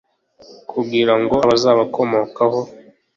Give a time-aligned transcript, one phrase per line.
[0.71, 2.59] kugira ngo abazabakomokaho